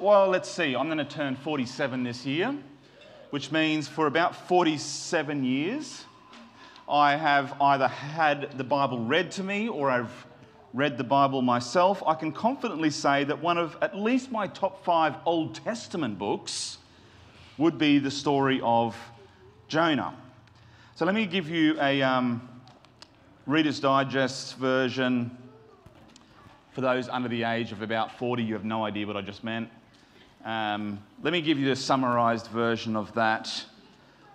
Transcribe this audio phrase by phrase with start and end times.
[0.00, 2.56] well, let's see, I'm going to turn 47 this year,
[3.28, 6.04] which means for about 47 years,
[6.88, 10.26] I have either had the Bible read to me or I've
[10.72, 12.02] read the Bible myself.
[12.06, 16.78] I can confidently say that one of at least my top five Old Testament books
[17.58, 18.96] would be the story of
[19.68, 20.14] Jonah.
[20.94, 22.48] So let me give you a um,
[23.46, 25.36] Reader's Digest version.
[26.72, 29.44] For those under the age of about 40, you have no idea what I just
[29.44, 29.68] meant.
[30.44, 33.64] Um, let me give you the summarized version of that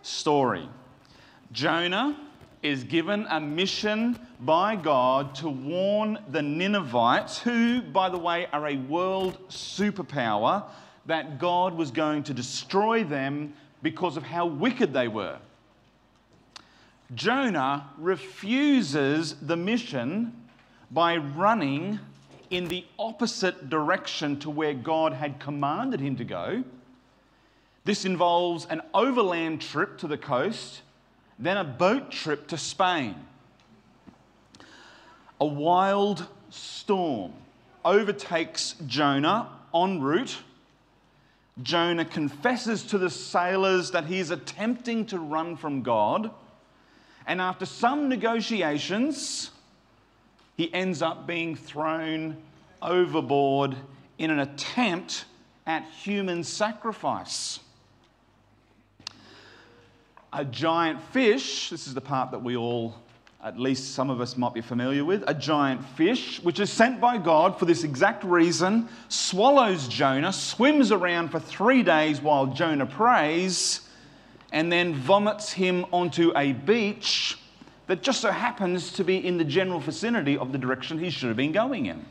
[0.03, 0.69] story.
[1.51, 2.15] Jonah
[2.61, 8.67] is given a mission by God to warn the Ninevites, who, by the way, are
[8.67, 10.63] a world superpower,
[11.07, 15.37] that God was going to destroy them because of how wicked they were.
[17.13, 20.33] Jonah refuses the mission
[20.91, 21.99] by running
[22.49, 26.63] in the opposite direction to where God had commanded him to go.
[27.83, 30.81] This involves an overland trip to the coast,
[31.37, 33.15] then a boat trip to Spain.
[35.39, 37.33] A wild storm
[37.83, 40.37] overtakes Jonah en route.
[41.61, 46.31] Jonah confesses to the sailors that he is attempting to run from God.
[47.27, 49.51] And after some negotiations,
[50.55, 52.37] he ends up being thrown
[52.81, 53.75] overboard
[54.17, 55.25] in an attempt
[55.65, 57.59] at human sacrifice.
[60.31, 62.95] A giant fish, this is the part that we all,
[63.43, 65.23] at least some of us, might be familiar with.
[65.27, 70.91] A giant fish, which is sent by God for this exact reason, swallows Jonah, swims
[70.91, 73.81] around for three days while Jonah prays,
[74.51, 77.37] and then vomits him onto a beach
[77.87, 81.27] that just so happens to be in the general vicinity of the direction he should
[81.27, 82.05] have been going in.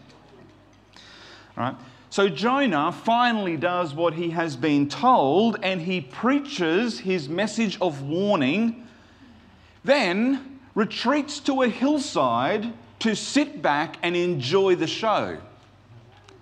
[1.56, 1.74] Right?
[2.10, 8.02] So Jonah finally does what he has been told and he preaches his message of
[8.02, 8.86] warning,
[9.82, 15.38] then retreats to a hillside to sit back and enjoy the show.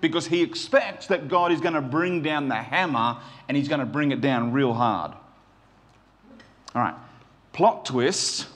[0.02, 3.18] Because he expects that God is going to bring down the hammer
[3.48, 5.12] and he's going to bring it down real hard.
[6.74, 6.94] All right,
[7.52, 8.46] plot twist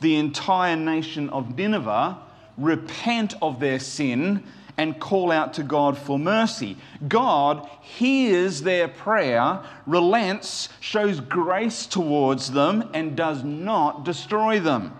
[0.00, 2.18] the entire nation of Nineveh
[2.56, 4.42] repent of their sin
[4.76, 6.76] and call out to God for mercy.
[7.06, 14.96] God hears their prayer, relents, shows grace towards them, and does not destroy them.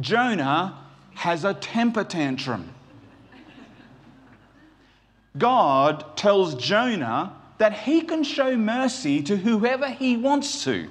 [0.00, 0.78] Jonah
[1.14, 2.70] has a temper tantrum.
[5.36, 10.88] God tells Jonah that he can show mercy to whoever he wants to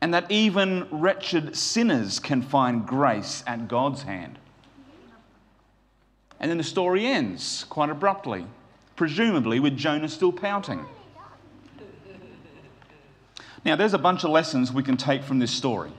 [0.00, 4.38] and that even wretched sinners can find grace at God's hand.
[6.38, 8.46] And then the story ends quite abruptly,
[8.94, 10.84] presumably with Jonah still pouting.
[13.64, 15.90] Now, there's a bunch of lessons we can take from this story,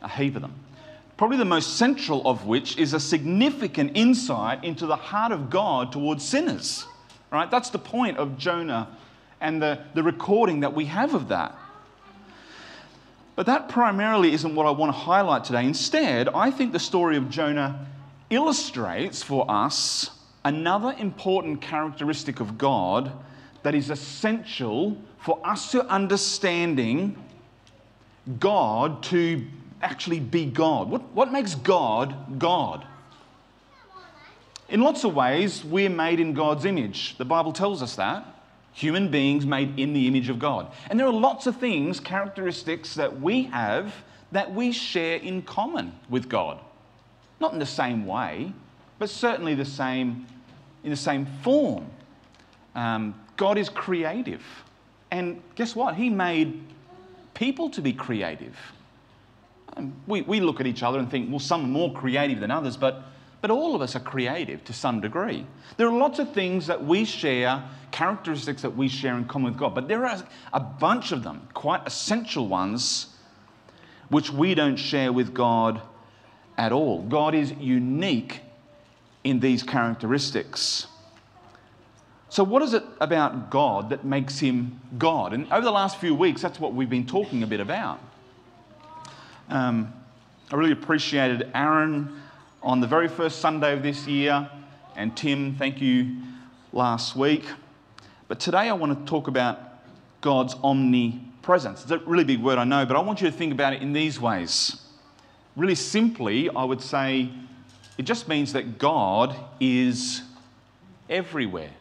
[0.00, 0.54] a heap of them.
[1.16, 5.92] Probably the most central of which is a significant insight into the heart of God
[5.92, 6.84] towards sinners.
[7.30, 7.48] Right?
[7.48, 8.88] That's the point of Jonah
[9.40, 11.56] and the, the recording that we have of that.
[13.42, 15.66] But that primarily isn't what I want to highlight today.
[15.66, 17.88] Instead, I think the story of Jonah
[18.30, 20.10] illustrates for us
[20.44, 23.10] another important characteristic of God
[23.64, 27.20] that is essential for us to understanding
[28.38, 29.44] God to
[29.82, 30.88] actually be God.
[30.88, 32.86] What, what makes God God?
[34.68, 37.18] In lots of ways, we're made in God's image.
[37.18, 38.24] The Bible tells us that
[38.72, 40.72] human beings made in the image of God.
[40.88, 43.94] And there are lots of things, characteristics that we have
[44.32, 46.58] that we share in common with God.
[47.38, 48.52] Not in the same way,
[48.98, 50.26] but certainly the same,
[50.84, 51.86] in the same form.
[52.74, 54.42] Um, God is creative.
[55.10, 55.96] And guess what?
[55.96, 56.62] He made
[57.34, 58.56] people to be creative.
[59.76, 62.50] Um, we, we look at each other and think, well, some are more creative than
[62.50, 63.02] others, but
[63.42, 65.44] but all of us are creative to some degree.
[65.76, 69.58] There are lots of things that we share, characteristics that we share in common with
[69.58, 70.22] God, but there are
[70.52, 73.08] a bunch of them, quite essential ones,
[74.08, 75.82] which we don't share with God
[76.56, 77.02] at all.
[77.02, 78.40] God is unique
[79.24, 80.86] in these characteristics.
[82.28, 85.32] So, what is it about God that makes him God?
[85.32, 87.98] And over the last few weeks, that's what we've been talking a bit about.
[89.48, 89.92] Um,
[90.50, 92.22] I really appreciated Aaron
[92.62, 94.48] on the very first Sunday of this year,
[94.94, 96.16] and Tim, thank you
[96.72, 97.44] last week.
[98.28, 99.58] But today I want to talk about
[100.20, 101.82] God's omnipresence.
[101.82, 103.82] It's a really big word, I know, but I want you to think about it
[103.82, 104.80] in these ways.
[105.56, 107.30] Really simply, I would say
[107.98, 110.22] it just means that God is
[111.10, 111.72] everywhere.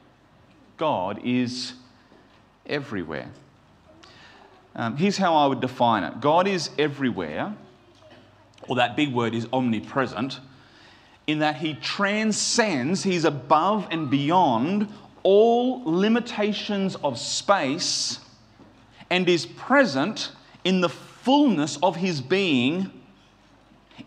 [0.78, 1.74] God is
[2.66, 3.30] everywhere.
[4.76, 7.56] Um, here's how I would define it God is everywhere,
[8.68, 10.40] or that big word is omnipresent,
[11.28, 14.88] in that He transcends, He's above and beyond
[15.24, 18.20] all limitations of space
[19.10, 20.32] and is present
[20.64, 22.92] in the fullness of His being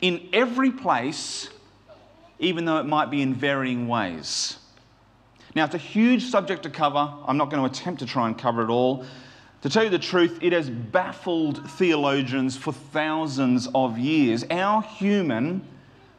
[0.01, 1.49] in every place,
[2.39, 4.59] even though it might be in varying ways.
[5.55, 7.13] Now, it's a huge subject to cover.
[7.27, 9.05] I'm not going to attempt to try and cover it all.
[9.63, 14.45] To tell you the truth, it has baffled theologians for thousands of years.
[14.51, 15.67] Our human,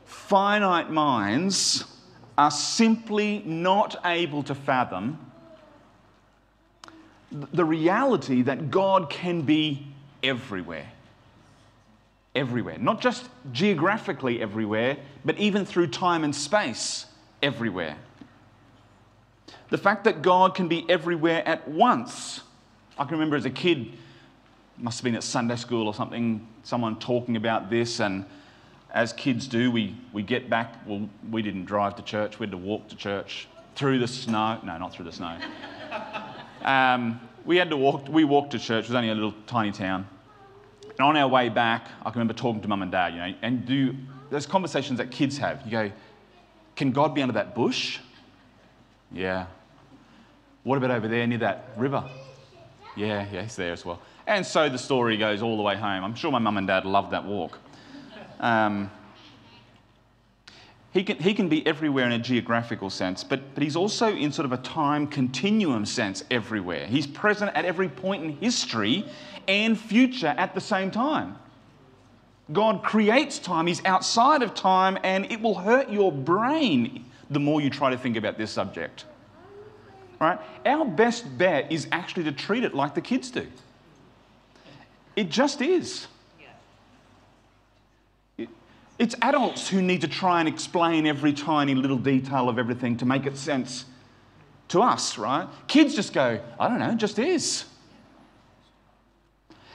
[0.05, 1.83] finite minds
[2.37, 5.19] are simply not able to fathom
[7.31, 9.85] the reality that God can be
[10.23, 10.89] everywhere.
[12.33, 12.77] Everywhere.
[12.77, 17.05] Not just geographically everywhere, but even through time and space,
[17.41, 17.97] everywhere.
[19.69, 22.41] The fact that God can be everywhere at once.
[22.97, 23.93] I can remember as a kid,
[24.77, 28.25] must have been at Sunday school or something, someone talking about this, and
[28.95, 30.73] as kids do, we, we get back.
[30.87, 34.59] Well, we didn't drive to church, we had to walk to church through the snow.
[34.63, 35.37] No, not through the snow.
[36.63, 39.71] Um, we had to walk, we walked to church, it was only a little tiny
[39.71, 40.07] town.
[40.81, 43.35] And on our way back, I can remember talking to mum and dad, you know,
[43.43, 43.95] and do
[44.31, 45.61] those conversations that kids have.
[45.63, 45.91] You go,
[46.75, 47.99] Can God be under that bush?
[49.11, 49.45] Yeah.
[50.63, 52.03] What about over there near that river?
[52.95, 54.01] Yeah, yeah, he's there as well.
[54.25, 56.03] And so the story goes all the way home.
[56.03, 57.59] I'm sure my mum and dad loved that walk.
[58.39, 58.91] Um,
[60.95, 64.31] he can, he can be everywhere in a geographical sense, but, but he's also in
[64.31, 66.87] sort of a time continuum sense everywhere.
[66.87, 69.05] He's present at every point in history
[69.47, 71.37] and future at the same time.
[72.53, 77.59] God creates time, He's outside of time, and it will hurt your brain the more
[77.59, 79.05] you try to think about this subject.
[80.21, 80.39] Right?
[80.65, 83.47] Our best bet is actually to treat it like the kids do.
[85.15, 86.07] It just is.
[88.97, 93.05] It's adults who need to try and explain every tiny little detail of everything to
[93.05, 93.85] make it sense
[94.69, 95.47] to us, right?
[95.67, 97.65] Kids just go, I don't know, it just is.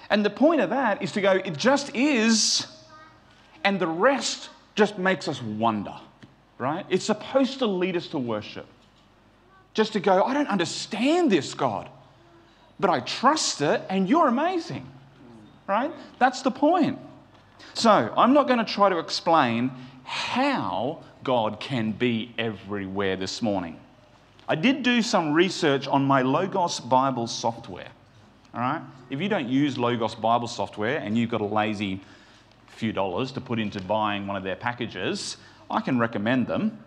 [0.09, 2.67] And the point of that is to go, it just is,
[3.63, 5.95] and the rest just makes us wonder,
[6.59, 6.87] right?
[6.89, 8.67] It's supposed to lead us to worship.
[9.75, 11.89] Just to go, I don't understand this, God,
[12.81, 14.87] but I trust it, and you're amazing,
[15.69, 15.93] right?
[16.19, 16.99] That's the point.
[17.75, 19.71] So, I'm not going to try to explain
[20.05, 23.79] how God can be everywhere this morning.
[24.49, 27.89] I did do some research on my Logos Bible software.
[28.53, 28.83] All right?
[29.09, 32.01] If you don't use Logos Bible software and you've got a lazy
[32.67, 35.37] few dollars to put into buying one of their packages,
[35.71, 36.83] I can recommend them.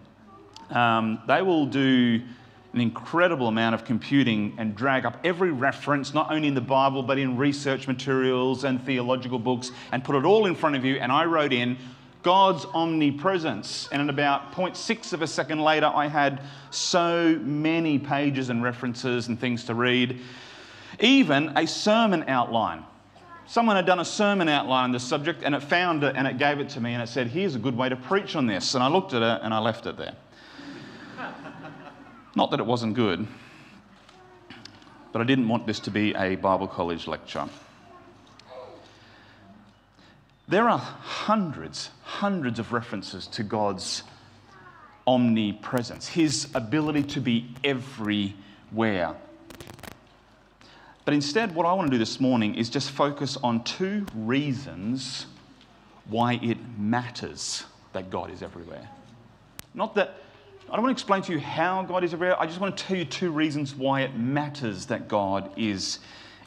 [0.70, 2.22] Um, they will do
[2.74, 7.04] an incredible amount of computing and drag up every reference, not only in the Bible,
[7.04, 10.96] but in research materials and theological books, and put it all in front of you.
[10.96, 11.78] And I wrote in
[12.24, 13.90] God's omnipresence.
[13.92, 16.42] And in about 0.6 of a second later, I had
[16.72, 20.20] so many pages and references and things to read,
[21.00, 22.84] even a sermon outline.
[23.46, 26.38] Someone had done a sermon outline on this subject and it found it and it
[26.38, 28.74] gave it to me and it said, Here's a good way to preach on this.
[28.74, 30.16] And I looked at it and I left it there.
[32.35, 33.27] Not that it wasn't good,
[35.12, 37.48] but I didn't want this to be a Bible college lecture.
[40.48, 44.03] There are hundreds, hundreds of references to God's
[45.05, 49.15] omnipresence, His ability to be everywhere.
[51.05, 55.27] But instead, what I want to do this morning is just focus on two reasons
[56.05, 58.89] why it matters that God is everywhere.
[59.74, 60.23] Not that
[60.70, 62.39] I don't want to explain to you how God is everywhere.
[62.41, 66.00] I just want to tell you two reasons why it matters that God is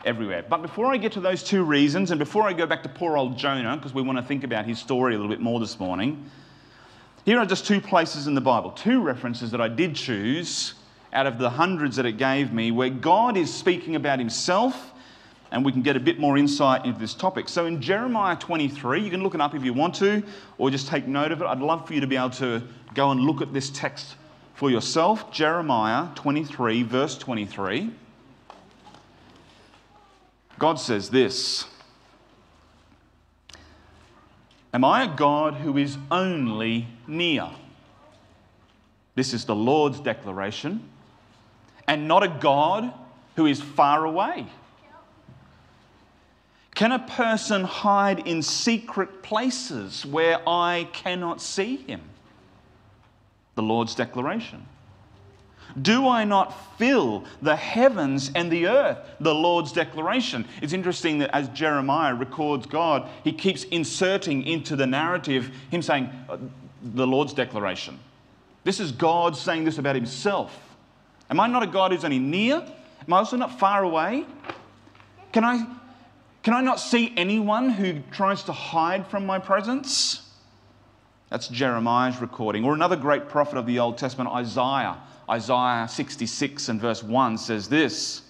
[0.04, 0.44] everywhere.
[0.48, 3.16] But before I get to those two reasons, and before I go back to poor
[3.16, 5.78] old Jonah, because we want to think about his story a little bit more this
[5.78, 6.28] morning,
[7.24, 10.74] here are just two places in the Bible, two references that I did choose
[11.12, 14.92] out of the hundreds that it gave me, where God is speaking about himself
[15.50, 17.48] and we can get a bit more insight into this topic.
[17.48, 20.22] So in Jeremiah 23, you can look it up if you want to,
[20.58, 21.44] or just take note of it.
[21.44, 22.62] I'd love for you to be able to
[22.94, 24.16] go and look at this text
[24.54, 25.30] for yourself.
[25.32, 27.90] Jeremiah 23, verse 23.
[30.58, 31.66] God says this
[34.72, 37.48] Am I a God who is only near?
[39.14, 40.86] This is the Lord's declaration,
[41.86, 42.92] and not a God
[43.36, 44.46] who is far away.
[46.76, 52.02] Can a person hide in secret places where I cannot see him?
[53.54, 54.66] The Lord's declaration.
[55.80, 58.98] Do I not fill the heavens and the earth?
[59.20, 60.46] The Lord's declaration.
[60.60, 66.10] It's interesting that as Jeremiah records God, he keeps inserting into the narrative him saying,
[66.28, 66.36] uh,
[66.82, 67.98] the Lord's declaration.
[68.64, 70.54] This is God saying this about himself.
[71.30, 72.56] Am I not a God who's only near?
[72.56, 74.26] Am I also not far away?
[75.32, 75.66] Can I,
[76.46, 80.30] can I not see anyone who tries to hide from my presence?
[81.28, 82.64] That's Jeremiah's recording.
[82.64, 84.96] Or another great prophet of the Old Testament, Isaiah.
[85.28, 88.22] Isaiah 66 and verse 1 says this.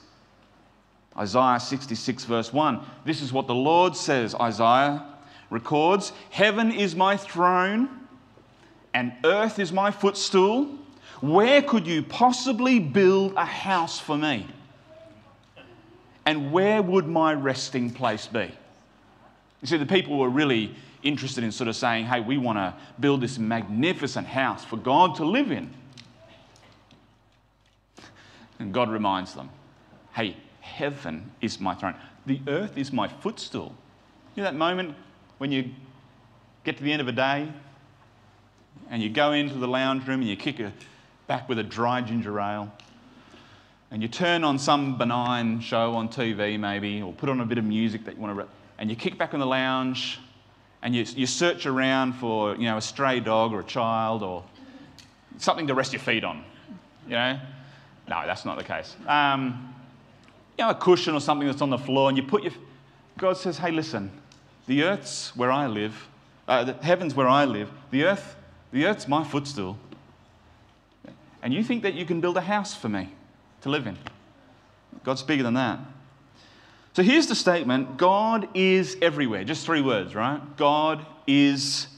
[1.14, 2.80] Isaiah 66, verse 1.
[3.04, 5.04] This is what the Lord says, Isaiah
[5.50, 8.08] records Heaven is my throne,
[8.94, 10.70] and earth is my footstool.
[11.20, 14.46] Where could you possibly build a house for me?
[16.26, 18.50] And where would my resting place be?
[19.62, 22.74] You see, the people were really interested in sort of saying, hey, we want to
[22.98, 25.72] build this magnificent house for God to live in.
[28.58, 29.50] And God reminds them,
[30.14, 31.94] hey, heaven is my throne,
[32.26, 33.72] the earth is my footstool.
[34.34, 34.94] You know that moment
[35.38, 35.70] when you
[36.64, 37.48] get to the end of a day
[38.90, 40.72] and you go into the lounge room and you kick a,
[41.26, 42.72] back with a dry ginger ale
[43.90, 47.58] and you turn on some benign show on TV maybe or put on a bit
[47.58, 48.46] of music that you want to,
[48.78, 50.18] and you kick back in the lounge
[50.82, 54.44] and you, you search around for you know, a stray dog or a child or
[55.38, 56.44] something to rest your feet on.
[57.06, 57.40] You know?
[58.08, 58.96] No, that's not the case.
[59.06, 59.74] Um,
[60.58, 62.52] you know, a cushion or something that's on the floor, and you put your.
[63.18, 64.10] God says, hey, listen,
[64.66, 66.08] the earth's where I live,
[66.46, 68.36] uh, the heaven's where I live, the earth,
[68.72, 69.78] the earth's my footstool.
[71.42, 73.10] And you think that you can build a house for me
[73.66, 73.96] to live in?
[75.04, 75.78] God's bigger than that.
[76.94, 79.44] So here's the statement God is everywhere.
[79.44, 80.40] Just three words, right?
[80.56, 81.88] God is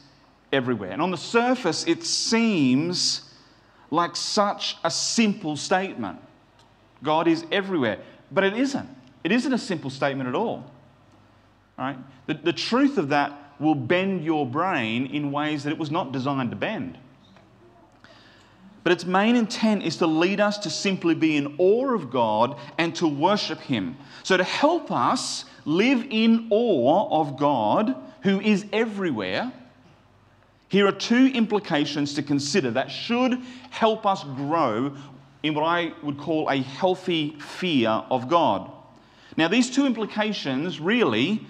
[0.52, 0.90] everywhere.
[0.90, 3.22] And on the surface, it seems
[3.90, 6.18] like such a simple statement.
[7.02, 8.00] God is everywhere.
[8.30, 8.88] But it isn't.
[9.24, 10.70] It isn't a simple statement at all.
[11.78, 11.96] Right?
[12.26, 16.12] The, the truth of that will bend your brain in ways that it was not
[16.12, 16.98] designed to bend.
[18.88, 22.58] But its main intent is to lead us to simply be in awe of God
[22.78, 23.98] and to worship Him.
[24.22, 29.52] So, to help us live in awe of God, who is everywhere,
[30.70, 34.96] here are two implications to consider that should help us grow
[35.42, 38.70] in what I would call a healthy fear of God.
[39.36, 41.46] Now, these two implications really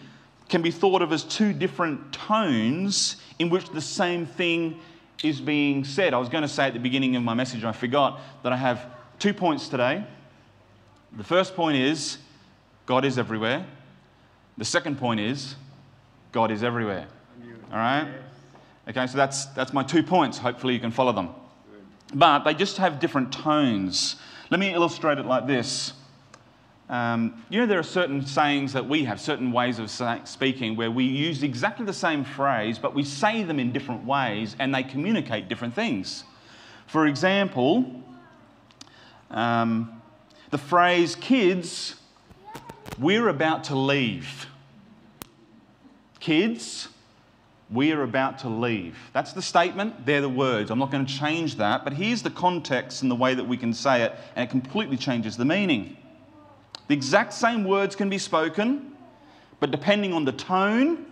[0.48, 4.80] can be thought of as two different tones in which the same thing
[5.22, 6.14] is being said.
[6.14, 8.56] I was going to say at the beginning of my message, I forgot that I
[8.56, 8.86] have
[9.18, 10.04] two points today.
[11.16, 12.18] The first point is
[12.86, 13.66] God is everywhere.
[14.56, 15.56] The second point is
[16.32, 17.06] God is everywhere.
[17.70, 18.08] All right?
[18.88, 20.38] Okay, so that's, that's my two points.
[20.38, 21.30] Hopefully, you can follow them.
[22.14, 24.16] But they just have different tones.
[24.50, 25.92] Let me illustrate it like this.
[26.88, 30.90] Um, you know, there are certain sayings that we have, certain ways of speaking, where
[30.90, 34.82] we use exactly the same phrase, but we say them in different ways and they
[34.82, 36.24] communicate different things.
[36.86, 38.02] For example,
[39.30, 40.00] um,
[40.50, 41.96] the phrase, kids,
[42.98, 44.46] we're about to leave.
[46.20, 46.88] Kids,
[47.70, 48.96] we are about to leave.
[49.12, 50.70] That's the statement, they're the words.
[50.70, 53.58] I'm not going to change that, but here's the context and the way that we
[53.58, 55.97] can say it, and it completely changes the meaning.
[56.88, 58.92] The exact same words can be spoken,
[59.60, 61.06] but depending on the tone,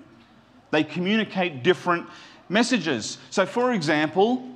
[0.71, 2.06] they communicate different
[2.49, 3.18] messages.
[3.30, 4.47] So, for example,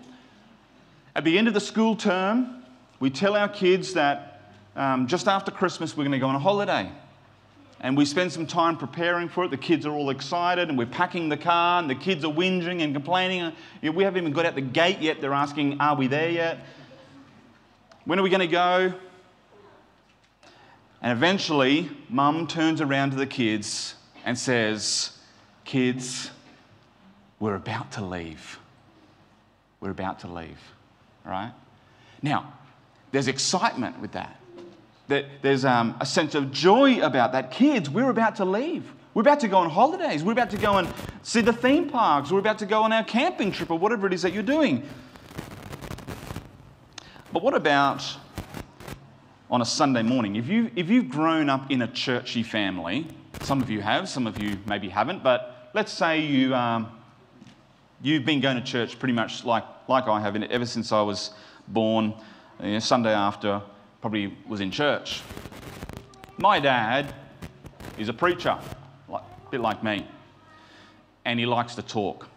[1.15, 2.63] at the end of the school term,
[3.01, 4.43] we tell our kids that
[4.77, 6.91] um, just after Christmas we're going to go on a holiday
[7.81, 9.51] and we spend some time preparing for it.
[9.51, 12.83] The kids are all excited, and we're packing the car, and the kids are whinging
[12.83, 13.53] and complaining.
[13.83, 15.21] We haven't even got out the gate yet.
[15.21, 16.59] They're asking, Are we there yet?
[18.05, 18.93] When are we going to go?
[21.03, 25.17] And eventually, mum turns around to the kids and says,
[25.65, 26.31] Kids,
[27.39, 28.59] we're about to leave.
[29.81, 30.59] We're about to leave.
[31.25, 31.53] right?
[32.23, 32.53] Now,
[33.13, 34.41] there's excitement with that
[35.43, 37.51] there's um, a sense of joy about that.
[37.51, 38.85] Kids, we're about to leave.
[39.13, 40.23] We're about to go on holidays.
[40.23, 40.89] We're about to go and
[41.23, 42.31] see the theme parks.
[42.31, 44.85] We're about to go on our camping trip or whatever it is that you're doing.
[47.33, 48.05] But what about
[49.51, 50.37] on a Sunday morning?
[50.37, 53.09] If, you, if you've grown up in a churchy family,
[53.43, 56.89] some of you have, some of you maybe haven't, but let's say you, um,
[58.01, 61.33] you've been going to church pretty much like, like I have ever since I was
[61.67, 62.15] born,
[62.63, 63.61] you know, Sunday after
[64.01, 65.23] probably was in church.
[66.39, 67.15] My dad
[67.99, 68.57] is a preacher,
[69.09, 70.07] like, a bit like me,
[71.25, 72.29] and he likes to talk.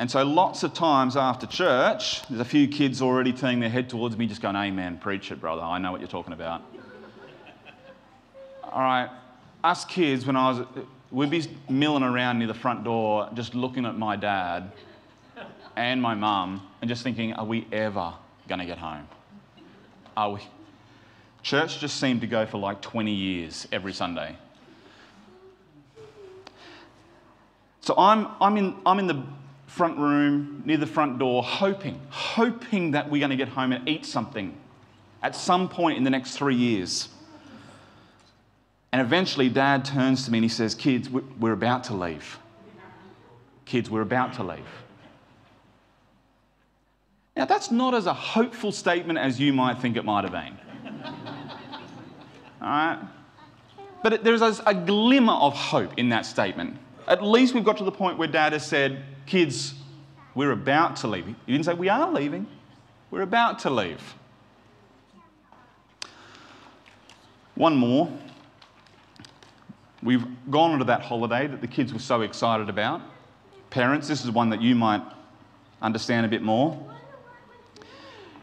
[0.00, 3.90] And so, lots of times after church, there's a few kids already turning their head
[3.90, 5.60] towards me, just going, Amen, preach it, brother.
[5.60, 6.62] I know what you're talking about.
[8.64, 9.10] All right,
[9.62, 10.66] us kids, when I was,
[11.10, 14.72] we'd be milling around near the front door, just looking at my dad
[15.76, 18.14] and my mum, and just thinking, Are we ever
[18.48, 19.06] going to get home?
[20.16, 20.40] Are we?
[21.42, 24.34] Church just seemed to go for like 20 years every Sunday.
[27.82, 29.22] So I'm, I'm, in, I'm in the
[29.70, 33.88] front room near the front door, hoping, hoping that we're going to get home and
[33.88, 34.52] eat something
[35.22, 37.08] at some point in the next three years.
[38.92, 42.38] And eventually, dad turns to me and he says, Kids, we're about to leave.
[43.64, 44.66] Kids, we're about to leave.
[47.36, 50.58] Now, that's not as a hopeful statement as you might think it might have been.
[52.60, 52.98] All right?
[54.02, 56.76] But there's a glimmer of hope in that statement.
[57.06, 59.74] At least we've got to the point where dad has said, Kids,
[60.34, 61.24] we're about to leave.
[61.24, 62.48] He didn't say we are leaving,
[63.12, 64.16] we're about to leave.
[67.54, 68.10] One more.
[70.02, 73.02] We've gone on to that holiday that the kids were so excited about.
[73.70, 75.02] Parents, this is one that you might
[75.80, 76.76] understand a bit more.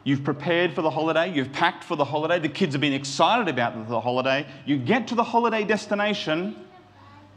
[0.06, 3.50] You've prepared for the holiday, you've packed for the holiday, the kids have been excited
[3.50, 4.48] about the holiday.
[4.65, 6.56] You get to the holiday destination,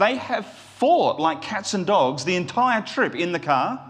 [0.01, 3.87] they have fought like cats and dogs the entire trip in the car.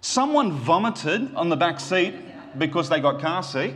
[0.00, 2.14] Someone vomited on the back seat
[2.56, 3.74] because they got car sick.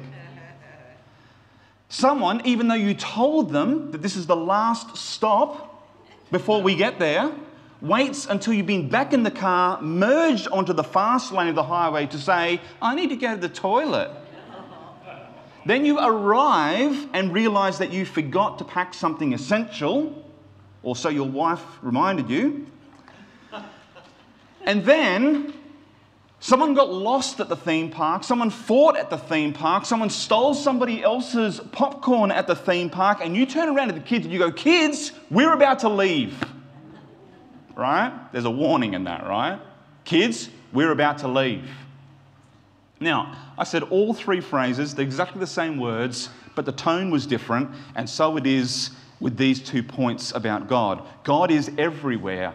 [1.88, 5.84] Someone, even though you told them that this is the last stop
[6.30, 7.32] before we get there,
[7.80, 11.64] waits until you've been back in the car, merged onto the fast lane of the
[11.64, 14.12] highway to say, I need to go to the toilet.
[15.66, 20.29] then you arrive and realize that you forgot to pack something essential,
[20.82, 22.66] or so your wife reminded you.
[24.64, 25.54] And then
[26.42, 28.24] Someone got lost at the theme park.
[28.24, 29.84] Someone fought at the theme park.
[29.84, 33.18] Someone stole somebody else's popcorn at the theme park.
[33.22, 36.42] And you turn around to the kids and you go, Kids, we're about to leave.
[37.76, 38.10] Right?
[38.32, 39.60] There's a warning in that, right?
[40.04, 41.70] Kids, we're about to leave.
[43.00, 47.26] Now, I said all three phrases, they're exactly the same words, but the tone was
[47.26, 47.70] different.
[47.94, 51.06] And so it is with these two points about God.
[51.24, 52.54] God is everywhere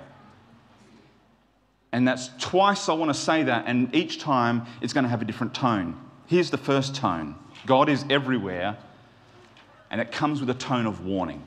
[1.96, 5.22] and that's twice I want to say that, and each time it's going to have
[5.22, 5.98] a different tone.
[6.26, 8.76] Here's the first tone God is everywhere,
[9.90, 11.42] and it comes with a tone of warning.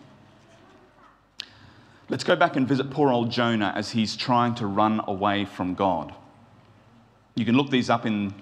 [2.09, 5.75] Let's go back and visit poor old Jonah as he's trying to run away from
[5.75, 6.15] God.
[7.35, 8.33] You can look these up in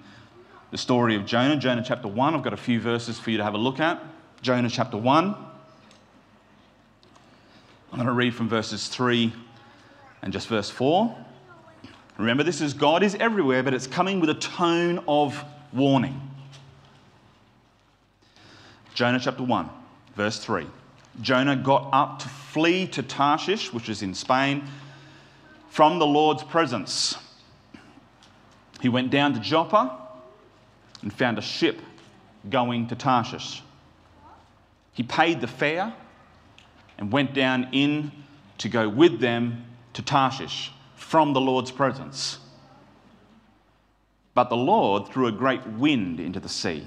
[0.70, 2.34] the story of Jonah, Jonah chapter 1.
[2.36, 4.00] I've got a few verses for you to have a look at.
[4.42, 5.34] Jonah chapter 1.
[7.96, 9.32] I'm going to read from verses 3
[10.20, 11.16] and just verse 4.
[12.18, 16.20] Remember, this is God is everywhere, but it's coming with a tone of warning.
[18.92, 19.70] Jonah chapter 1,
[20.14, 20.66] verse 3.
[21.22, 24.64] Jonah got up to flee to Tarshish, which is in Spain,
[25.70, 27.16] from the Lord's presence.
[28.82, 29.96] He went down to Joppa
[31.00, 31.80] and found a ship
[32.50, 33.62] going to Tarshish.
[34.92, 35.94] He paid the fare
[36.98, 38.11] and went down in
[38.59, 42.38] to go with them to Tarshish from the Lord's presence.
[44.35, 46.87] But the Lord threw a great wind into the sea,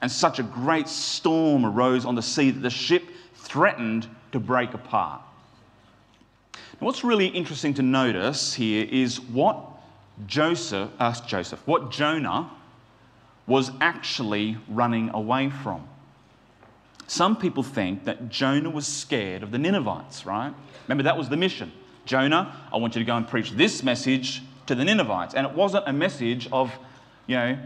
[0.00, 4.74] and such a great storm arose on the sea that the ship threatened to break
[4.74, 5.22] apart.
[6.54, 9.58] Now, what's really interesting to notice here is what
[10.26, 12.50] Joseph, uh, Joseph, what Jonah
[13.46, 15.86] was actually running away from.
[17.12, 20.54] Some people think that Jonah was scared of the Ninevites, right?
[20.88, 21.70] Remember, that was the mission
[22.06, 25.34] Jonah, I want you to go and preach this message to the Ninevites.
[25.34, 26.72] And it wasn't a message of,
[27.26, 27.58] you know,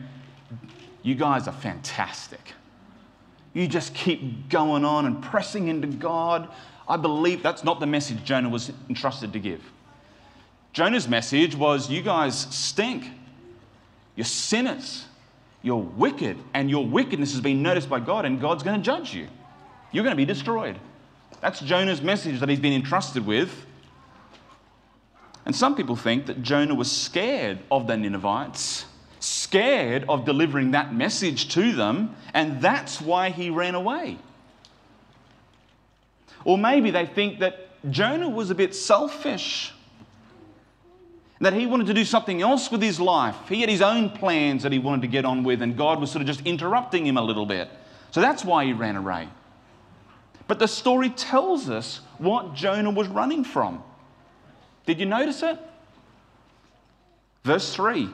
[1.04, 2.40] you guys are fantastic.
[3.54, 6.48] You just keep going on and pressing into God.
[6.88, 9.62] I believe that's not the message Jonah was entrusted to give.
[10.72, 13.04] Jonah's message was, You guys stink.
[14.16, 15.04] You're sinners.
[15.62, 16.36] You're wicked.
[16.52, 19.28] And your wickedness has been noticed by God, and God's going to judge you.
[19.96, 20.78] You're going to be destroyed.
[21.40, 23.64] That's Jonah's message that he's been entrusted with.
[25.46, 28.84] And some people think that Jonah was scared of the Ninevites,
[29.20, 34.18] scared of delivering that message to them, and that's why he ran away.
[36.44, 39.72] Or maybe they think that Jonah was a bit selfish,
[41.40, 43.36] that he wanted to do something else with his life.
[43.48, 46.10] He had his own plans that he wanted to get on with, and God was
[46.10, 47.70] sort of just interrupting him a little bit.
[48.10, 49.30] So that's why he ran away.
[50.48, 53.82] But the story tells us what Jonah was running from.
[54.86, 55.58] Did you notice it?
[57.44, 58.08] Verse 3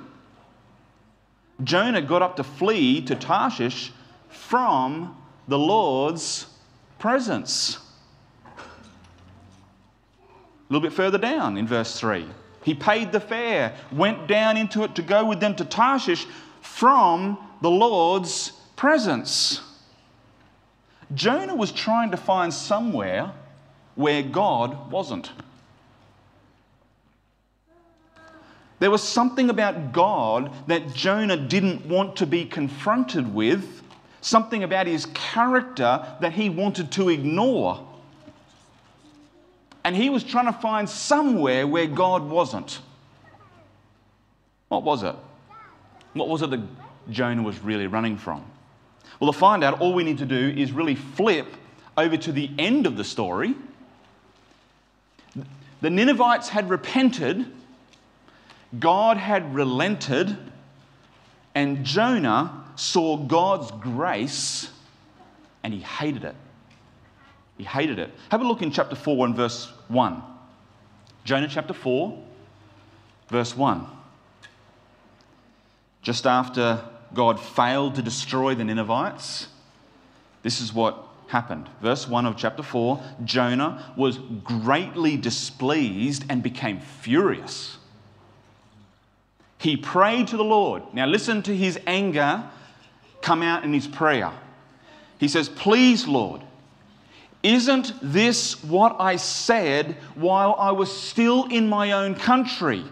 [1.62, 3.92] Jonah got up to flee to Tarshish
[4.28, 5.16] from
[5.48, 6.46] the Lord's
[6.98, 7.78] presence.
[8.46, 8.50] A
[10.72, 12.26] little bit further down in verse 3.
[12.64, 16.26] He paid the fare, went down into it to go with them to Tarshish
[16.60, 19.60] from the Lord's presence.
[21.14, 23.32] Jonah was trying to find somewhere
[23.94, 25.30] where God wasn't.
[28.78, 33.82] There was something about God that Jonah didn't want to be confronted with,
[34.20, 37.86] something about his character that he wanted to ignore.
[39.84, 42.80] And he was trying to find somewhere where God wasn't.
[44.68, 45.14] What was it?
[46.14, 46.60] What was it that
[47.10, 48.44] Jonah was really running from?
[49.22, 51.46] Well, to find out, all we need to do is really flip
[51.96, 53.54] over to the end of the story.
[55.80, 57.46] The Ninevites had repented,
[58.80, 60.36] God had relented,
[61.54, 64.68] and Jonah saw God's grace
[65.62, 66.34] and he hated it.
[67.58, 68.10] He hated it.
[68.32, 70.20] Have a look in chapter 4 and verse 1.
[71.22, 72.18] Jonah chapter 4,
[73.28, 73.86] verse 1.
[76.02, 76.82] Just after
[77.14, 79.48] God failed to destroy the Ninevites,
[80.42, 81.68] this is what happened.
[81.80, 87.78] Verse 1 of chapter 4 Jonah was greatly displeased and became furious.
[89.58, 90.82] He prayed to the Lord.
[90.92, 92.44] Now, listen to his anger
[93.22, 94.32] come out in his prayer.
[95.18, 96.42] He says, Please, Lord,
[97.42, 102.84] isn't this what I said while I was still in my own country?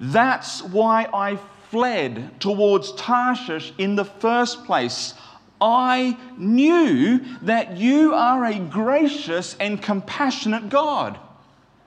[0.00, 1.36] That's why I
[1.70, 5.14] fled towards Tarshish in the first place.
[5.60, 11.18] I knew that you are a gracious and compassionate God,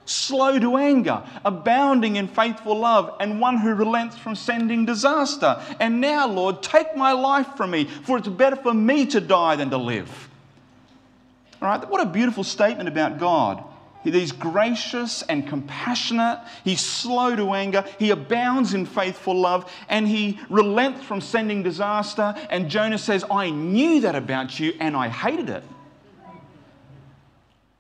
[0.05, 5.61] slow to anger, abounding in faithful love, and one who relents from sending disaster.
[5.79, 9.57] And now, Lord, take my life from me, for it's better for me to die
[9.57, 10.29] than to live.
[11.61, 13.63] All right, what a beautiful statement about God.
[14.03, 16.39] He's gracious and compassionate.
[16.63, 17.83] He's slow to anger.
[17.99, 22.33] He abounds in faithful love and he relents from sending disaster.
[22.49, 25.63] And Jonah says, I knew that about you and I hated it.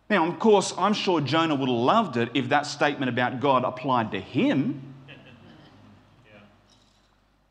[0.09, 3.63] Now, of course, I'm sure Jonah would have loved it if that statement about God
[3.65, 4.81] applied to him,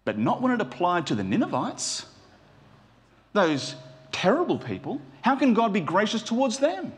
[0.04, 2.06] but not when it applied to the Ninevites,
[3.34, 3.74] those
[4.10, 5.00] terrible people.
[5.20, 6.92] How can God be gracious towards them?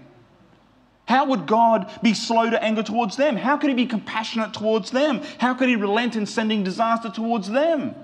[1.09, 3.35] How would God be slow to anger towards them?
[3.35, 5.23] How could He be compassionate towards them?
[5.39, 7.95] How could He relent in sending disaster towards them?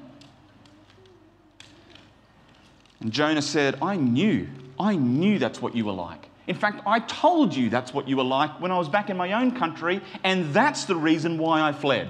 [3.00, 4.48] And Jonah said, I knew,
[4.80, 6.30] I knew that's what you were like.
[6.46, 9.18] In fact, I told you that's what you were like when I was back in
[9.18, 12.08] my own country, and that's the reason why I fled.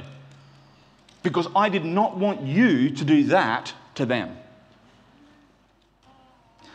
[1.24, 4.37] Because I did not want you to do that to them.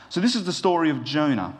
[0.09, 1.55] So, this is the story of Jonah.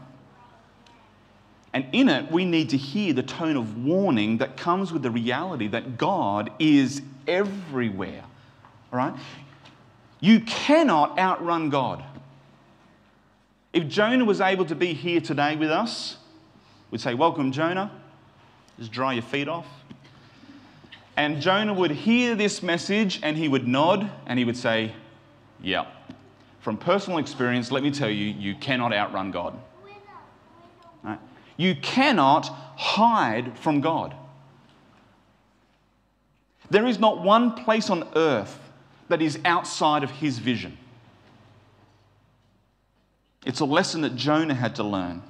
[1.74, 5.12] And in it, we need to hear the tone of warning that comes with the
[5.12, 8.24] reality that God is everywhere.
[8.92, 9.14] All right?
[10.20, 12.04] You cannot outrun God.
[13.72, 16.18] If Jonah was able to be here today with us,
[16.90, 17.92] we'd say, Welcome, Jonah.
[18.80, 19.68] Just dry your feet off.
[21.16, 24.94] And Jonah would hear this message and he would nod and he would say,
[25.62, 25.86] Yeah.
[26.62, 29.54] From personal experience, let me tell you, you cannot outrun God.
[31.60, 32.46] You cannot
[32.78, 34.16] hide from God.
[36.70, 38.58] There is not one place on earth
[39.10, 40.78] that is outside of his vision.
[43.46, 45.22] It's a lesson that Jonah had to learn.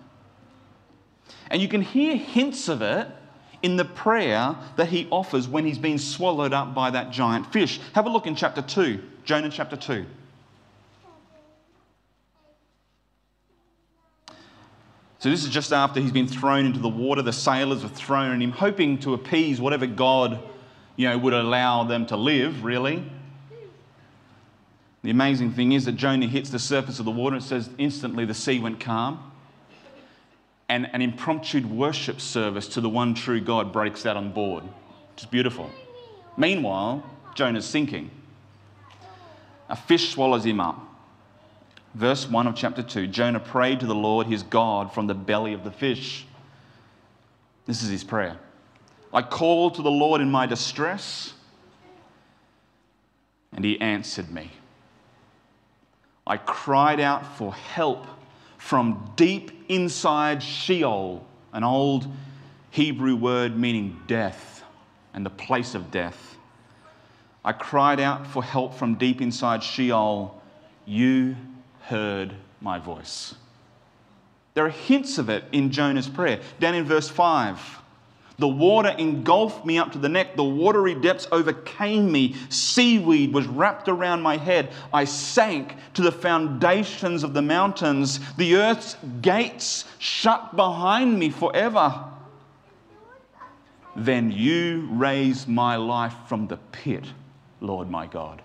[1.49, 3.07] And you can hear hints of it
[3.63, 7.79] in the prayer that he offers when he's been swallowed up by that giant fish.
[7.95, 10.05] Have a look in chapter 2, Jonah chapter 2.
[15.19, 17.21] So, this is just after he's been thrown into the water.
[17.21, 20.41] The sailors have thrown him, hoping to appease whatever God
[20.95, 23.03] you know, would allow them to live, really.
[25.01, 27.35] The amazing thing is that Jonah hits the surface of the water.
[27.35, 29.31] and says instantly the sea went calm.
[30.67, 34.63] And an impromptu worship service to the one true God breaks out on board.
[35.13, 35.69] It's beautiful.
[36.37, 37.03] Meanwhile,
[37.33, 38.11] Jonah's sinking.
[39.69, 40.88] A fish swallows him up.
[41.93, 45.53] Verse 1 of chapter 2 Jonah prayed to the Lord his God from the belly
[45.53, 46.25] of the fish.
[47.65, 48.37] This is his prayer.
[49.13, 51.33] I called to the Lord in my distress,
[53.51, 54.51] and he answered me.
[56.27, 58.05] I cried out for help
[58.59, 62.05] from deep inside Sheol, an old
[62.69, 64.63] Hebrew word meaning death
[65.13, 66.37] and the place of death.
[67.43, 70.39] I cried out for help from deep inside Sheol.
[70.85, 71.35] You
[71.89, 73.35] heard my voice.
[74.53, 76.39] There are hints of it in Jonah's prayer.
[76.59, 77.59] Down in verse 5.
[78.39, 80.37] The water engulfed me up to the neck.
[80.37, 82.35] The watery depths overcame me.
[82.47, 84.69] Seaweed was wrapped around my head.
[84.93, 88.19] I sank to the foundations of the mountains.
[88.37, 92.05] The earth's gates shut behind me forever.
[93.95, 97.03] Then you raised my life from the pit,
[97.59, 98.41] Lord my God.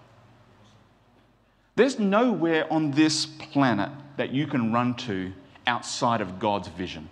[1.76, 5.32] There's nowhere on this planet that you can run to
[5.66, 7.08] outside of God's vision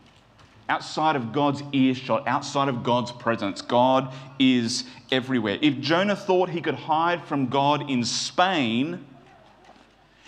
[0.73, 3.61] outside of God's earshot, outside of God's presence.
[3.61, 5.59] God is everywhere.
[5.61, 9.05] If Jonah thought he could hide from God in Spain,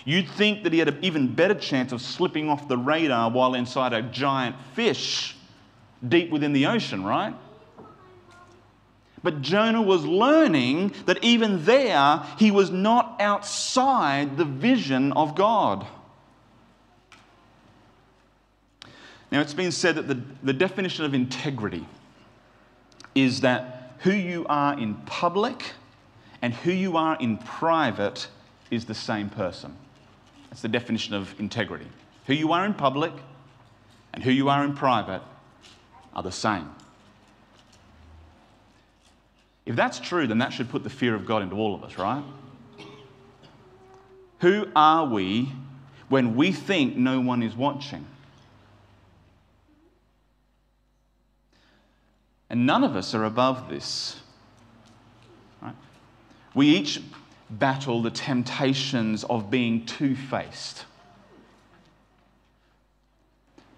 [0.05, 3.55] you'd think that he had an even better chance of slipping off the radar while
[3.55, 5.35] inside a giant fish
[6.07, 7.35] deep within the ocean, right?
[9.25, 15.87] But Jonah was learning that even there, he was not outside the vision of God.
[19.33, 21.87] Now, it's been said that the, the definition of integrity
[23.15, 25.73] is that who you are in public
[26.43, 28.29] and who you are in private
[28.71, 29.75] is the same person.
[30.51, 31.87] That's the definition of integrity.
[32.27, 33.13] Who you are in public
[34.13, 35.23] and who you are in private
[36.15, 36.69] are the same.
[39.66, 41.96] If that's true, then that should put the fear of God into all of us,
[41.96, 42.22] right?
[44.40, 45.50] Who are we
[46.09, 48.07] when we think no one is watching?
[52.50, 54.20] And none of us are above this.
[55.62, 55.74] Right?
[56.55, 57.00] We each
[57.48, 60.85] battle the temptations of being two faced.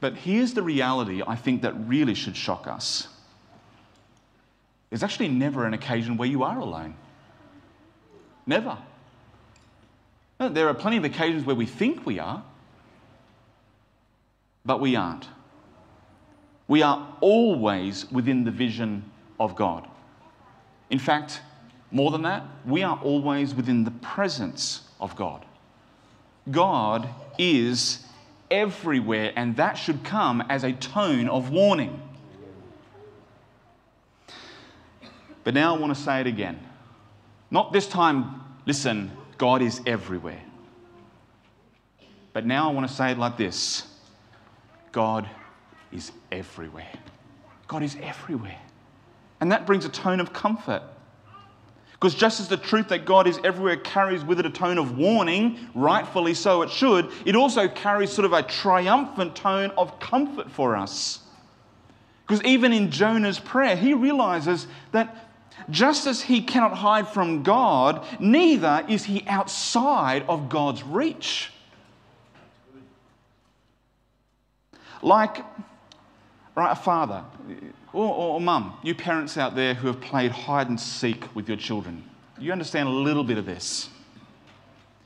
[0.01, 3.09] But here's the reality I think that really should shock us.
[4.91, 6.95] There's actually never an occasion where you are alone.
[8.47, 8.79] Never.
[10.39, 12.45] there are plenty of occasions where we think we are,
[14.65, 15.29] but we aren't.
[16.69, 19.89] We are always within the vision of God.
[20.91, 21.41] In fact,
[21.91, 25.45] more than that, we are always within the presence of God.
[26.51, 28.05] God is
[28.51, 32.01] everywhere, and that should come as a tone of warning.
[35.47, 36.59] But now I want to say it again.
[37.53, 40.43] Not this time, listen, God is everywhere.
[42.33, 43.85] But now I want to say it like this
[44.91, 45.29] God
[45.93, 46.91] is everywhere.
[47.69, 48.59] God is everywhere.
[49.41, 50.83] And that brings a tone of comfort.
[51.93, 54.99] Because just as the truth that God is everywhere carries with it a tone of
[54.99, 60.51] warning, rightfully so it should, it also carries sort of a triumphant tone of comfort
[60.51, 61.21] for us.
[62.27, 65.26] Because even in Jonah's prayer, he realizes that
[65.71, 71.51] just as he cannot hide from God, neither is he outside of God's reach.
[75.03, 75.45] Like
[76.55, 77.25] right, a father
[77.93, 81.49] or, or, or mum, you parents out there who have played hide and seek with
[81.49, 82.05] your children,
[82.39, 83.89] you understand a little bit of this.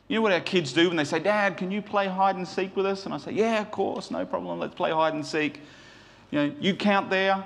[0.08, 2.46] You know what our kids do when they say, Dad, can you play hide and
[2.46, 3.04] seek with us?
[3.04, 5.60] And I say, Yeah, of course, no problem, let's play hide and seek.
[6.32, 7.44] You know, you count there.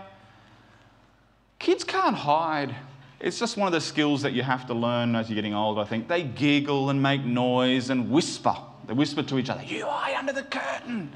[1.58, 2.74] Kids can't hide.
[3.20, 5.80] It's just one of the skills that you have to learn as you're getting older,
[5.80, 6.08] I think.
[6.08, 8.56] They giggle and make noise and whisper.
[8.86, 11.12] They whisper to each other, You eye under the curtain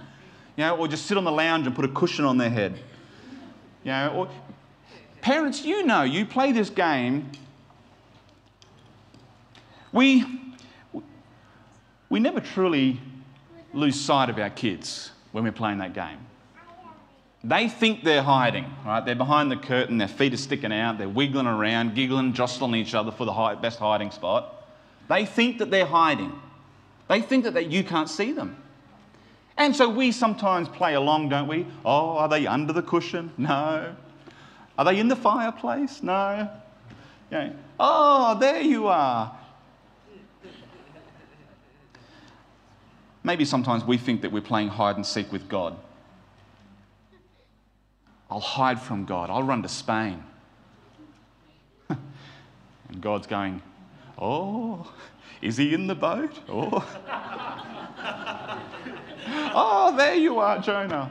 [0.58, 2.80] you know, or just sit on the lounge and put a cushion on their head.
[3.84, 4.28] You know, or
[5.20, 7.30] parents, you know, you play this game.
[9.92, 10.24] We,
[12.08, 13.00] we never truly
[13.72, 16.18] lose sight of our kids when we're playing that game.
[17.48, 19.02] They think they're hiding, right?
[19.02, 22.94] They're behind the curtain, their feet are sticking out, they're wiggling around, giggling, jostling each
[22.94, 24.68] other for the best hiding spot.
[25.08, 26.38] They think that they're hiding.
[27.08, 28.62] They think that you can't see them.
[29.56, 31.66] And so we sometimes play along, don't we?
[31.86, 33.32] Oh, are they under the cushion?
[33.38, 33.96] No.
[34.76, 36.02] Are they in the fireplace?
[36.02, 36.50] No.
[37.30, 39.34] Know, oh, there you are.
[43.24, 45.78] Maybe sometimes we think that we're playing hide and seek with God.
[48.30, 49.30] I'll hide from God.
[49.30, 50.22] I'll run to Spain.
[51.88, 53.62] and God's going,
[54.18, 54.90] Oh,
[55.40, 56.38] is he in the boat?
[56.48, 56.84] Oh.
[59.54, 61.10] oh, there you are, Jonah.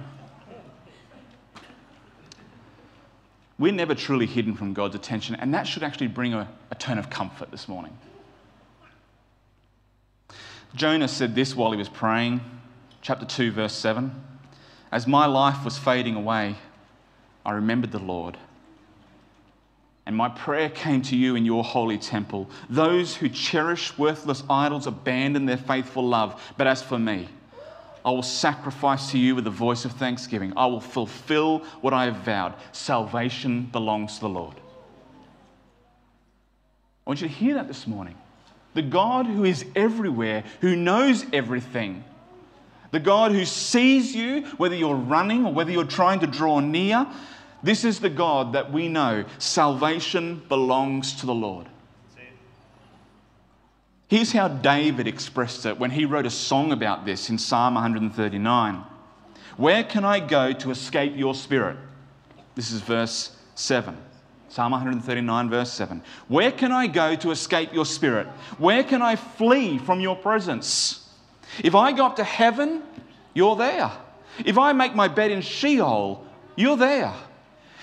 [3.60, 7.00] We're never truly hidden from God's attention, and that should actually bring a, a tone
[7.00, 7.98] of comfort this morning.
[10.76, 12.42] Jonah said this while he was praying,
[13.02, 14.12] chapter 2, verse 7
[14.92, 16.56] As my life was fading away,
[17.48, 18.38] I remembered the Lord.
[20.06, 22.50] And my prayer came to you in your holy temple.
[22.70, 26.42] Those who cherish worthless idols abandon their faithful love.
[26.58, 27.28] But as for me,
[28.06, 30.54] I will sacrifice to you with a voice of thanksgiving.
[30.56, 32.54] I will fulfill what I have vowed.
[32.74, 34.56] Salvation belongs to the Lord.
[37.06, 38.18] I want you to hear that this morning.
[38.74, 42.04] The God who is everywhere, who knows everything,
[42.92, 47.08] the God who sees you, whether you're running or whether you're trying to draw near,
[47.64, 49.26] this is the God that we know.
[49.40, 51.68] Salvation belongs to the Lord.
[54.08, 58.84] Here's how David expressed it when he wrote a song about this in Psalm 139.
[59.58, 61.78] Where can I go to escape your spirit?
[62.56, 63.98] This is verse 7.
[64.50, 66.02] Psalm 139, verse 7.
[66.30, 68.28] Where can I go to escape your spirit?
[68.58, 71.10] Where can I flee from your presence?
[71.64, 72.84] If I go up to heaven,
[73.34, 73.92] you're there.
[74.46, 77.14] If I make my bed in Sheol, you're there.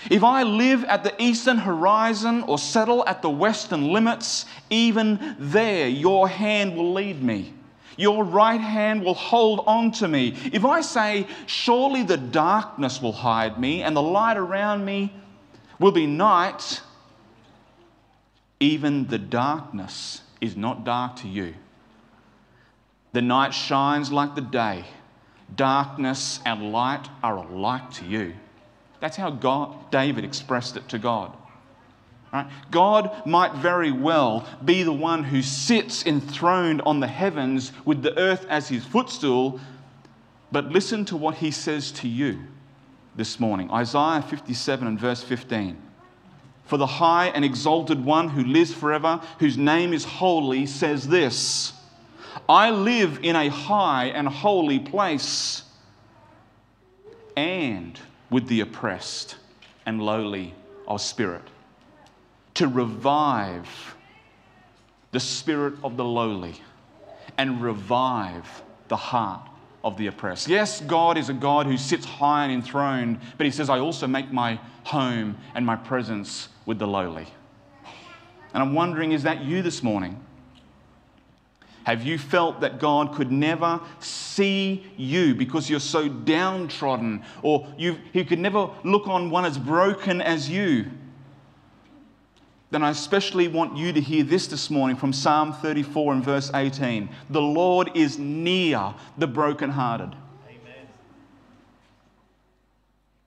[0.09, 5.87] If I live at the eastern horizon or settle at the western limits, even there
[5.87, 7.53] your hand will lead me.
[7.97, 10.35] Your right hand will hold on to me.
[10.51, 15.13] If I say, Surely the darkness will hide me, and the light around me
[15.79, 16.81] will be night,
[18.59, 21.53] even the darkness is not dark to you.
[23.13, 24.85] The night shines like the day,
[25.55, 28.33] darkness and light are alike to you.
[28.99, 31.35] That's how God, David expressed it to God.
[32.33, 32.47] Right?
[32.71, 38.17] God might very well be the one who sits enthroned on the heavens with the
[38.17, 39.59] earth as his footstool,
[40.51, 42.39] but listen to what he says to you
[43.15, 45.81] this morning Isaiah 57 and verse 15.
[46.65, 51.73] For the high and exalted one who lives forever, whose name is holy, says this
[52.49, 55.63] I live in a high and holy place
[57.37, 57.99] and
[58.35, 59.37] with the oppressed
[59.85, 60.53] and lowly
[60.89, 61.41] of spirit,
[62.53, 63.95] to revive
[65.13, 66.59] the spirit of the lowly
[67.37, 69.47] and revive the heart
[69.85, 70.49] of the oppressed.
[70.49, 74.05] Yes, God is a God who sits high and enthroned, but He says, I also
[74.05, 77.27] make my home and my presence with the lowly.
[78.53, 80.21] And I'm wondering, is that you this morning?
[81.85, 88.25] Have you felt that God could never see you because you're so downtrodden, or He
[88.25, 90.87] could never look on one as broken as you?
[92.71, 96.49] Then I especially want you to hear this this morning from Psalm 34 and verse
[96.55, 97.07] 18.
[97.29, 100.09] The Lord is near the brokenhearted.
[100.09, 100.87] Amen.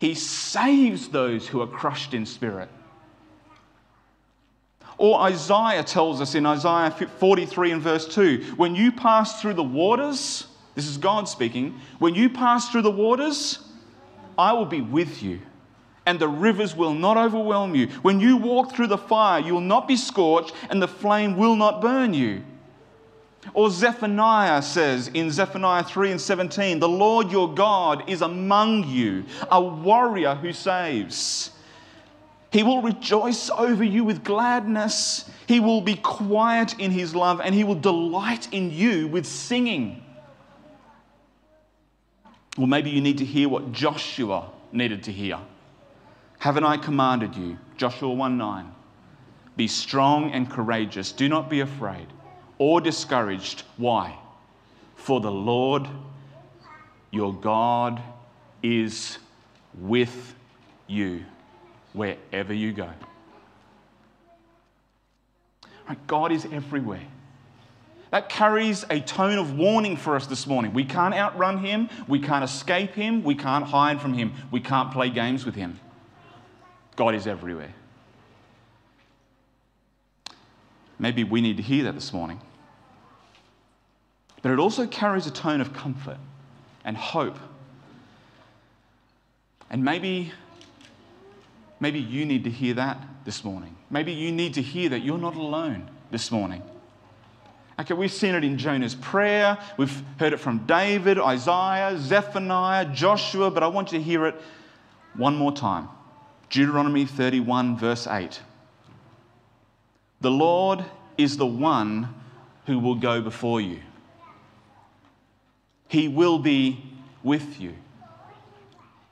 [0.01, 2.69] He saves those who are crushed in spirit.
[4.99, 9.63] Or Isaiah tells us in Isaiah 43 and verse 2 when you pass through the
[9.63, 13.61] waters, this is God speaking, when you pass through the waters,
[14.37, 15.41] I will be with you,
[16.05, 17.87] and the rivers will not overwhelm you.
[18.03, 21.57] When you walk through the fire, you will not be scorched, and the flame will
[21.57, 22.43] not burn you.
[23.55, 29.25] Or Zephaniah says in Zephaniah 3 and 17, The Lord your God is among you,
[29.51, 31.53] a warrior who saves.
[32.51, 35.31] He will rejoice over you with gladness.
[35.47, 40.03] He will be quiet in his love and he will delight in you with singing.
[42.57, 45.39] Well, maybe you need to hear what Joshua needed to hear.
[46.39, 47.59] Haven't I commanded you?
[47.77, 48.73] Joshua 1 9.
[49.57, 51.13] Be strong and courageous.
[51.13, 52.07] Do not be afraid
[52.59, 53.65] or discouraged.
[53.77, 54.17] Why?
[54.97, 55.87] For the Lord
[57.11, 58.03] your God
[58.63, 59.19] is
[59.75, 60.35] with
[60.87, 61.25] you
[61.93, 62.91] wherever you go.
[65.89, 67.07] Right, God is everywhere.
[68.11, 70.73] That carries a tone of warning for us this morning.
[70.73, 74.93] We can't outrun him, we can't escape him, we can't hide from him, we can't
[74.93, 75.79] play games with him.
[76.97, 77.75] God is everywhere.
[80.99, 82.41] Maybe we need to hear that this morning.
[84.43, 86.19] But it also carries a tone of comfort
[86.85, 87.39] and hope.
[89.71, 90.33] And maybe
[91.81, 93.77] Maybe you need to hear that this morning.
[93.91, 96.63] Maybe you need to hear that you're not alone this morning.
[97.81, 99.57] Okay, we've seen it in Jonah's prayer.
[99.77, 104.35] We've heard it from David, Isaiah, Zephaniah, Joshua, but I want you to hear it
[105.15, 105.89] one more time.
[106.51, 108.41] Deuteronomy 31, verse 8.
[110.21, 110.85] The Lord
[111.17, 112.13] is the one
[112.67, 113.79] who will go before you,
[115.87, 116.85] He will be
[117.23, 117.75] with you,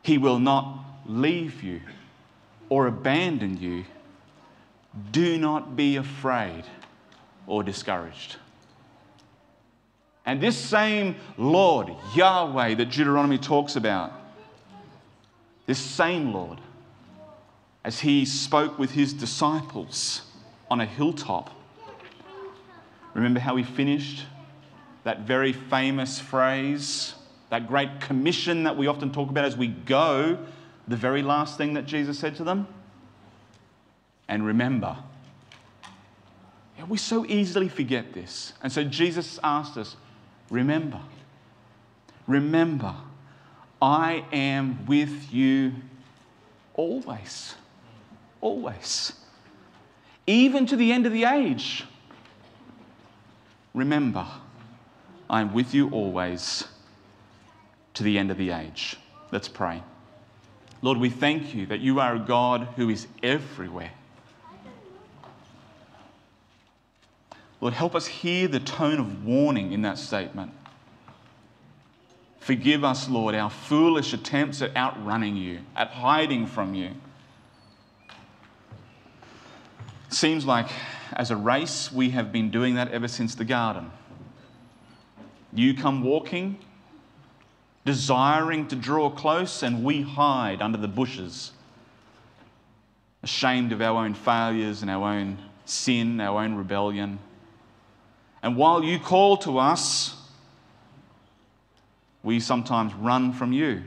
[0.03, 1.81] He will not leave you
[2.69, 3.85] or abandon you,
[5.13, 6.65] do not be afraid
[7.47, 8.37] or discouraged.
[10.25, 14.13] And this same Lord, Yahweh, that Deuteronomy talks about,
[15.67, 16.61] this same Lord,
[17.85, 20.23] as he spoke with his disciples
[20.69, 21.51] on a hilltop.
[23.15, 24.25] Remember how he finished
[25.05, 27.15] that very famous phrase,
[27.51, 30.37] that great commission that we often talk about as we go,
[30.89, 32.67] the very last thing that Jesus said to them?
[34.29, 34.97] And remember.
[36.79, 38.53] Yeah, we so easily forget this.
[38.63, 39.97] And so Jesus asked us,
[40.51, 41.01] remember.
[42.27, 42.95] Remember,
[43.81, 45.73] I am with you
[46.75, 47.55] always.
[48.41, 49.13] Always.
[50.27, 51.85] Even to the end of the age.
[53.75, 54.27] Remember,
[55.29, 56.65] I am with you always
[57.95, 58.97] to the end of the age.
[59.31, 59.83] Let's pray.
[60.87, 63.91] Lord, we thank you that you are a God who is everywhere.
[67.61, 70.53] Lord, help us hear the tone of warning in that statement.
[72.39, 76.93] Forgive us, Lord, our foolish attempts at outrunning you, at hiding from you.
[80.09, 80.69] Seems like
[81.15, 83.91] as a race, we have been doing that ever since the garden.
[85.53, 86.59] You come walking,
[87.87, 91.53] desiring to draw close, and we hide under the bushes,
[93.23, 97.19] ashamed of our own failures and our own sin, our own rebellion.
[98.43, 100.17] And while you call to us,
[102.25, 103.83] we sometimes run from you.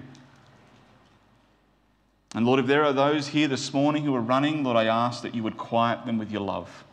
[2.34, 5.24] And Lord, if there are those here this morning who are running, Lord, I ask
[5.24, 6.86] that you would quiet them with your love.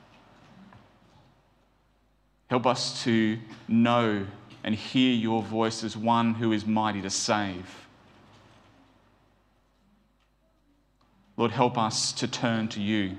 [2.49, 3.39] Help us to
[3.69, 4.27] know
[4.65, 7.87] and hear your voice as one who is mighty to save.
[11.37, 13.17] Lord, help us to turn to you.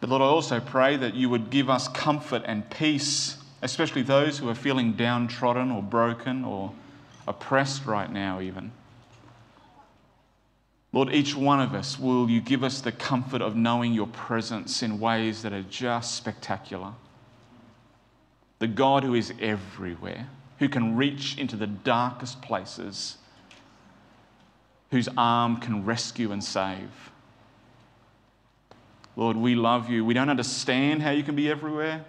[0.00, 4.38] But Lord, I also pray that you would give us comfort and peace, especially those
[4.38, 6.72] who are feeling downtrodden or broken or
[7.26, 8.72] oppressed right now, even.
[10.92, 14.82] Lord, each one of us, will you give us the comfort of knowing your presence
[14.82, 16.94] in ways that are just spectacular?
[18.58, 20.28] The God who is everywhere,
[20.58, 23.16] who can reach into the darkest places,
[24.90, 26.90] whose arm can rescue and save.
[29.16, 30.04] Lord, we love you.
[30.04, 32.04] We don't understand how you can be everywhere,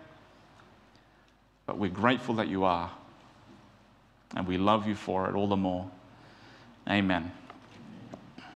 [1.65, 2.91] but we're grateful that you are.
[4.35, 5.89] And we love you for it all the more.
[6.87, 7.31] Amen.